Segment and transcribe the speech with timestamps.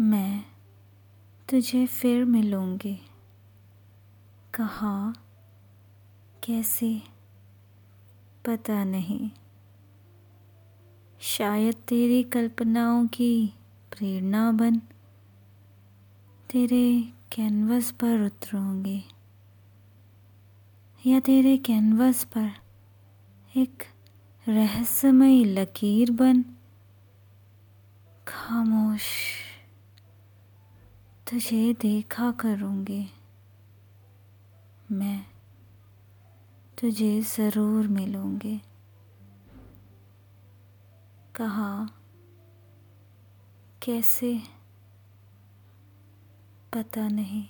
[0.00, 0.44] मैं
[1.48, 3.00] तुझे फिर मिलूँगी।
[4.54, 5.26] कहाँ,
[6.44, 7.02] कैसे?
[8.44, 9.30] पता नहीं।
[11.20, 13.54] शायद तेरी कल्पनाओं की
[13.90, 14.78] प्रेरणा बन,
[16.50, 19.04] तेरे कैनवस पर उतरूँगी।
[21.06, 22.50] या तेरे कैनवस पर
[23.56, 23.82] एक
[24.48, 26.44] रहस्यमयी लकीर बन।
[28.28, 29.04] खामोश।
[31.30, 33.06] तुझे देखा करूँगी।
[34.92, 35.26] मैं
[36.80, 38.62] तुझे ज़रूर मिलूँगी।
[41.34, 41.88] कहा,
[43.82, 44.42] कैसे?
[46.72, 47.46] पता नहीं।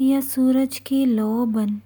[0.00, 1.82] या सूरज की लो बन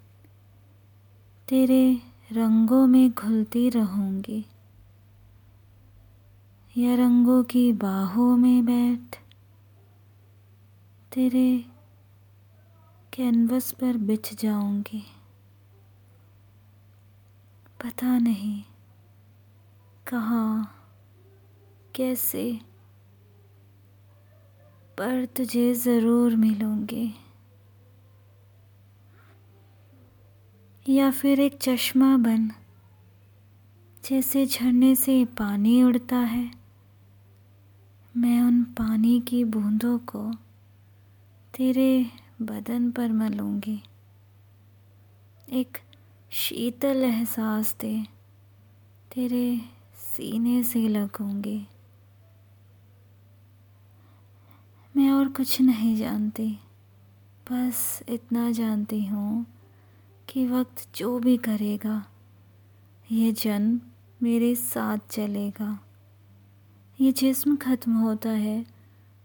[1.48, 4.46] तेरे रंगों में घुलती रहूँगी।
[6.78, 9.16] या रंगों की बाहों में बैठ।
[11.12, 11.64] तेरे
[13.12, 15.02] कैनवस पर बिछ जाऊँगी।
[17.84, 18.62] पता नहीं
[20.06, 20.74] कहाँ,
[21.94, 22.60] कैसे,
[24.98, 27.14] पर तुझे ज़रूर मिलूँगी।
[30.88, 32.50] या फिर एक चश्मा बन,
[34.04, 36.61] जैसे झरने से पानी उड़ता है।
[38.14, 40.32] मैं उन पानी की बूंदों को
[41.54, 42.06] तेरे
[42.42, 43.82] बदन पर मलूँगी
[45.48, 45.78] एक
[46.32, 48.02] शीतल एहसास दे,
[49.14, 49.60] तेरे
[49.96, 51.66] सीने से लगूँगी।
[54.96, 56.48] मैं और कुछ नहीं जानती,
[57.52, 59.46] बस इतना जानती हूँ
[60.28, 62.04] कि वक्त जो भी करेगा,
[63.10, 63.80] ये जन्म
[64.22, 65.78] मेरे साथ चलेगा।
[67.02, 68.66] ये जिस्म ख़त्म होता है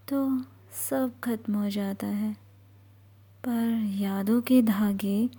[0.07, 0.39] तो
[0.71, 2.33] सब खत्म हो जाता है।
[3.43, 5.29] पर यादों के धागे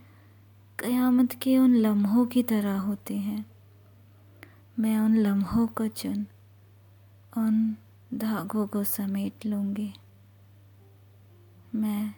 [0.78, 3.44] क़यामत के उन लम्हों की तरह होते हैं।
[4.78, 6.26] मैं उन लम्हों को चुन,
[7.32, 7.76] उन
[8.15, 9.93] धागों को समेट लूँगी।
[11.75, 12.15] मैं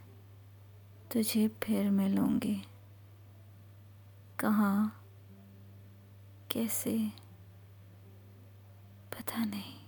[1.13, 2.63] तुझे फिर मिलूँगी।
[4.39, 5.03] कहाँ,
[6.51, 6.99] कैसे,
[9.13, 9.80] पता नहीं।